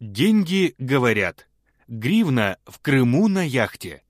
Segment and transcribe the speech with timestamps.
[0.00, 1.48] Деньги говорят.
[1.88, 4.04] Гривна в Крыму на яхте.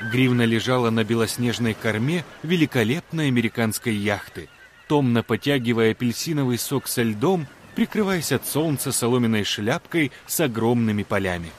[0.00, 4.48] Гривна лежала на белоснежной корме великолепной американской яхты,
[4.88, 11.50] томно потягивая апельсиновый сок со льдом, прикрываясь от солнца соломенной шляпкой с огромными полями.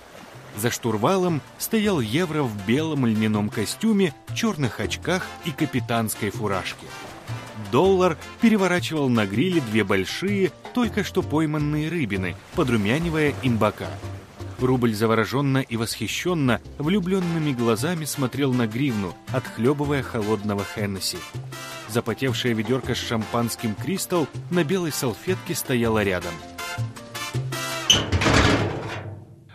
[0.57, 6.88] За штурвалом стоял Евро в белом льняном костюме, черных очках и капитанской фуражке.
[7.71, 13.88] Доллар переворачивал на гриле две большие, только что пойманные рыбины, подрумянивая им бока.
[14.59, 21.18] Рубль завороженно и восхищенно влюбленными глазами смотрел на гривну, отхлебывая холодного Хеннесси.
[21.90, 26.34] Запотевшая ведерко с шампанским «Кристалл» на белой салфетке стояла рядом.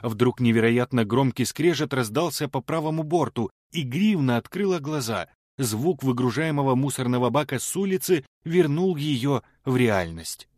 [0.02, 5.26] Вдруг невероятно громкий скрежет раздался по правому борту, и гривна открыла глаза.
[5.58, 10.48] Звук выгружаемого мусорного бака с улицы вернул ее в реальность.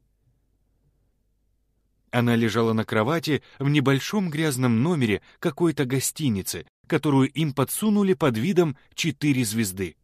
[2.10, 8.77] Она лежала на кровати в небольшом грязном номере какой-то гостиницы, которую им подсунули под видом
[8.94, 9.96] четыре звезды.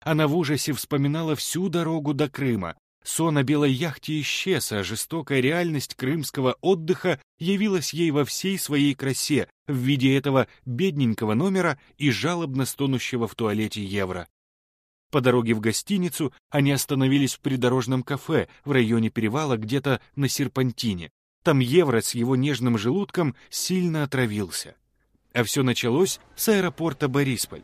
[0.00, 2.76] Она в ужасе вспоминала всю дорогу до Крыма.
[3.06, 8.96] Сон о белой яхте исчез, а жестокая реальность крымского отдыха явилась ей во всей своей
[8.96, 14.26] красе в виде этого бедненького номера и жалобно стонущего в туалете евро.
[15.12, 21.12] По дороге в гостиницу они остановились в придорожном кафе в районе перевала где-то на Серпантине.
[21.44, 24.74] Там Евро с его нежным желудком сильно отравился.
[25.32, 27.62] А все началось с аэропорта Борисполь,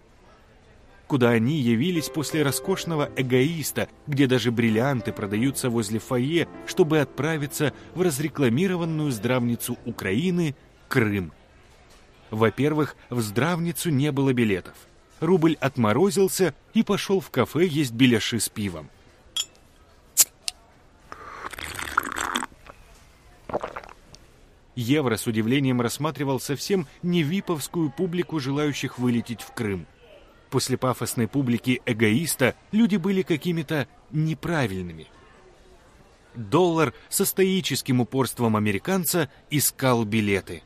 [1.13, 8.01] куда они явились после роскошного эгоиста, где даже бриллианты продаются возле фойе, чтобы отправиться в
[8.01, 10.57] разрекламированную здравницу Украины
[10.89, 11.35] Крым.
[12.31, 14.73] Во-первых, в здравницу не было билетов.
[15.21, 18.89] Рубль отморозился и пошел в кафе есть беляши с пивом.
[24.75, 29.87] Евро с удивлением рассматривал совсем не виповскую публику, желающих вылететь в Крым.
[30.53, 35.07] После пафосной публики эгоиста люди были какими-то неправильными.
[36.35, 40.63] Доллар со стоическим упорством американца искал билеты.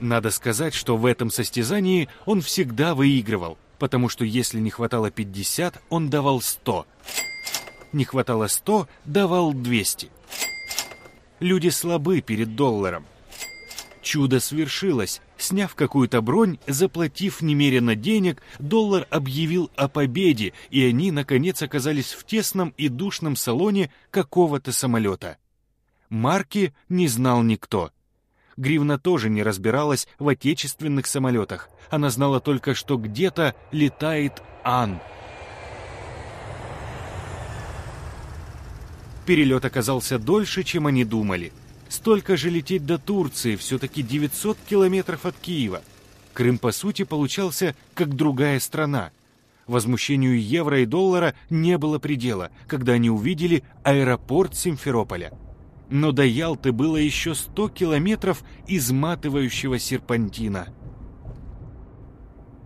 [0.00, 5.82] Надо сказать, что в этом состязании он всегда выигрывал, потому что если не хватало 50,
[5.90, 6.86] он давал 100.
[7.92, 10.08] Не хватало 100, давал 200.
[11.40, 13.04] Люди слабы перед долларом.
[14.00, 15.20] Чудо свершилось.
[15.36, 22.24] Сняв какую-то бронь, заплатив немерено денег, доллар объявил о победе, и они, наконец, оказались в
[22.24, 25.38] тесном и душном салоне какого-то самолета.
[26.08, 27.90] Марки не знал никто.
[28.56, 31.68] Гривна тоже не разбиралась в отечественных самолетах.
[31.90, 35.00] Она знала только, что где-то летает Ан—
[39.26, 41.52] Перелет оказался дольше, чем они думали.
[41.88, 45.82] Столько же лететь до Турции, все-таки 900 километров от Киева.
[46.32, 49.10] Крым, по сути, получался как другая страна.
[49.66, 55.32] Возмущению евро и доллара не было предела, когда они увидели аэропорт Симферополя.
[55.88, 60.68] Но до Ялты было еще 100 километров изматывающего серпантина.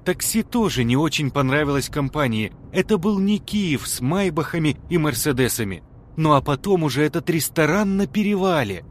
[0.05, 2.53] Такси тоже не очень понравилось компании.
[2.73, 5.83] Это был не Киев с Майбахами и Мерседесами
[6.19, 8.85] ну а потом уже этот ресторан на перевале.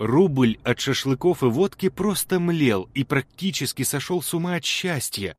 [0.00, 5.36] Рубль от шашлыков и водки просто млел и практически сошел с ума от счастья.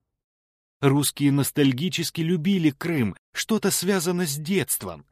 [0.81, 5.03] Русские ностальгически любили Крым, что-то связано с детством.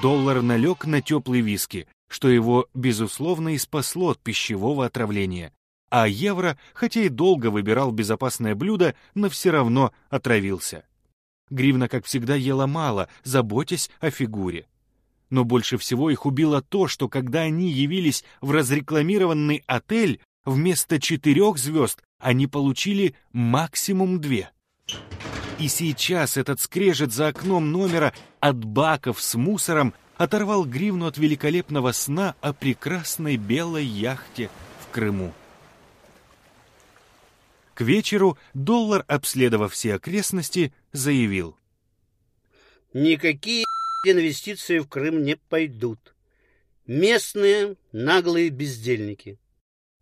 [0.00, 5.52] Доллар налег на теплый виски, что его, безусловно, и спасло от пищевого отравления.
[5.90, 10.86] А евро, хотя и долго выбирал безопасное блюдо, но все равно отравился.
[11.50, 14.66] Гривна, как всегда, ела мало, заботясь о фигуре.
[15.30, 21.56] Но больше всего их убило то, что когда они явились в разрекламированный отель, вместо четырех
[21.56, 24.50] звезд они получили максимум две.
[25.58, 31.92] И сейчас этот скрежет за окном номера от баков с мусором оторвал гривну от великолепного
[31.92, 34.50] сна о прекрасной белой яхте
[34.80, 35.32] в Крыму.
[37.74, 41.56] К вечеру доллар, обследовав все окрестности, заявил.
[42.92, 43.64] Никакие
[44.04, 46.14] инвестиции в Крым не пойдут.
[46.86, 49.38] Местные наглые бездельники.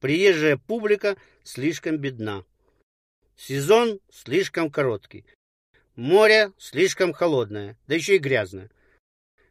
[0.01, 2.45] Приезжая публика слишком бедна.
[3.37, 5.25] Сезон слишком короткий.
[5.97, 8.71] Море слишком холодное, да еще и грязное.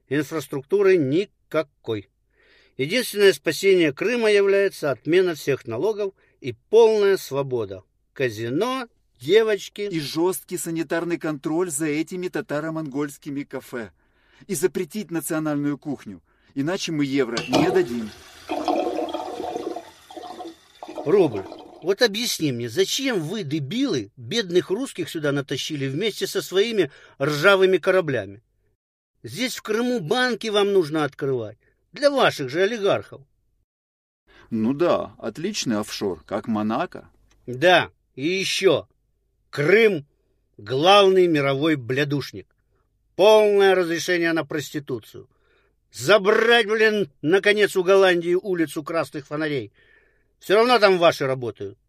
[0.08, 2.10] Инфраструктуры никакой.
[2.78, 7.84] Единственное спасение Крыма является отмена всех налогов и полная свобода
[8.18, 8.88] казино
[9.20, 9.82] девочки.
[9.82, 13.92] И жесткий санитарный контроль за этими татаро-монгольскими кафе.
[14.46, 16.22] И запретить национальную кухню.
[16.54, 18.10] Иначе мы евро не дадим.
[21.06, 21.44] Рубль,
[21.82, 26.92] вот объясни мне, зачем вы, дебилы, бедных русских сюда натащили вместе со своими
[27.22, 28.44] ржавыми кораблями?
[29.24, 31.58] Здесь в Крыму банки вам нужно открывать.
[31.92, 33.22] Для ваших же олигархов.
[34.50, 37.10] Ну да, отличный офшор, как Монако.
[37.46, 38.88] Да, и еще.
[39.50, 40.06] Крым—
[40.58, 42.48] главный мировой блядушник.
[43.18, 45.28] Полное разрешение на проституцию.
[45.92, 49.74] Забрать, блин, наконец, у Голландии улицу красных фонарей.
[50.38, 51.80] Все равно там ваши работают.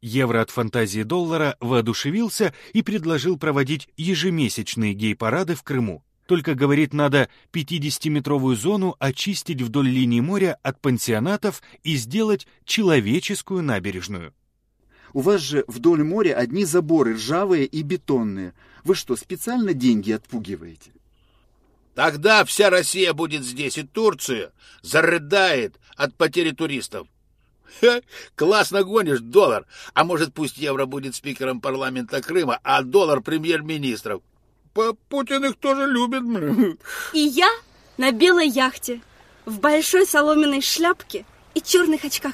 [0.00, 6.04] Евро от фантазии доллара воодушевился и предложил проводить ежемесячные гей-парады в Крыму.
[6.26, 14.32] Только, говорит, надо 50-метровую зону очистить вдоль линии моря от пансионатов и сделать человеческую набережную.
[15.12, 18.54] У вас же вдоль моря одни заборы ржавые и бетонные.
[18.84, 20.92] Вы что, специально деньги отпугиваете?
[21.94, 27.06] Тогда вся Россия будет здесь, и Турция зарыдает от потери туристов.
[27.80, 28.00] Ха,
[28.34, 29.66] классно гонишь, доллар.
[29.94, 34.22] А может, пусть евро будет спикером парламента Крыма, а доллар премьер-министров.
[35.08, 36.22] Путин их тоже любит.
[37.12, 37.50] И я
[37.98, 39.02] на белой яхте,
[39.44, 42.32] в большой соломенной шляпке и черных очках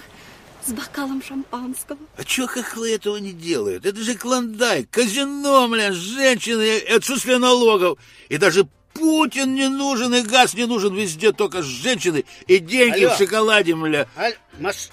[0.69, 1.99] с бокалом шампанского.
[2.17, 3.87] А чё хохлы этого не делают?
[3.87, 7.99] Это же клондайк, казино, бля, женщины, отсутствие налогов.
[8.29, 13.15] И даже Путин не нужен, и газ не нужен, везде только женщины и деньги Алло.
[13.15, 14.07] в шоколаде, бля.
[14.17, 14.91] Аль, маш...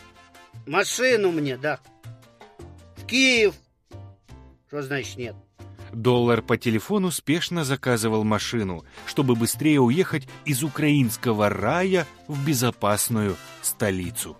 [0.65, 1.79] Машину мне, да.
[2.95, 3.53] В Киев.
[4.67, 5.35] Что значит нет?
[5.91, 14.37] Доллар по телефону спешно заказывал машину, чтобы быстрее уехать из украинского рая в безопасную столицу.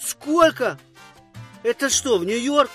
[0.00, 0.78] Сколько?
[1.62, 2.70] Это что, в Нью-Йорк?